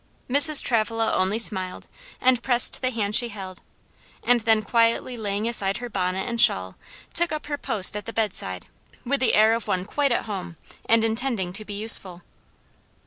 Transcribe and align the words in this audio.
Mrs. 0.27 0.63
Travilla 0.63 1.13
only 1.15 1.37
smiled, 1.37 1.87
and 2.19 2.41
pressed 2.41 2.81
the 2.81 2.89
hand 2.89 3.15
she 3.15 3.29
held; 3.29 3.61
and 4.23 4.39
then 4.39 4.63
quietly 4.63 5.15
laying 5.15 5.47
aside 5.47 5.77
her 5.77 5.89
bonnet 5.91 6.27
and 6.27 6.41
shawl, 6.41 6.75
took 7.13 7.31
up 7.31 7.45
her 7.45 7.57
post 7.59 7.95
at 7.95 8.07
the 8.07 8.11
bedside, 8.11 8.65
with 9.05 9.19
the 9.19 9.35
air 9.35 9.53
of 9.53 9.67
one 9.67 9.85
quite 9.85 10.11
at 10.11 10.25
home, 10.25 10.57
and 10.89 11.03
intending 11.03 11.53
to 11.53 11.63
be 11.65 11.75
useful. 11.75 12.23